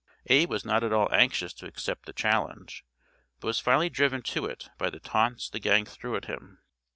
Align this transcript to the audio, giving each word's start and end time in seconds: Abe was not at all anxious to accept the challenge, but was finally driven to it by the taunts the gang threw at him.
Abe 0.25 0.49
was 0.49 0.65
not 0.65 0.83
at 0.83 0.91
all 0.91 1.13
anxious 1.13 1.53
to 1.53 1.67
accept 1.67 2.07
the 2.07 2.11
challenge, 2.13 2.83
but 3.39 3.45
was 3.45 3.59
finally 3.59 3.87
driven 3.91 4.23
to 4.23 4.47
it 4.47 4.67
by 4.79 4.89
the 4.89 4.99
taunts 4.99 5.47
the 5.47 5.59
gang 5.59 5.85
threw 5.85 6.15
at 6.15 6.25
him. 6.25 6.59